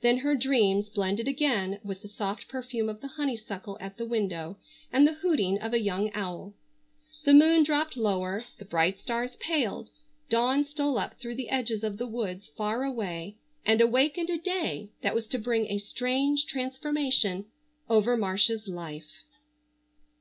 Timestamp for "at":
3.80-3.96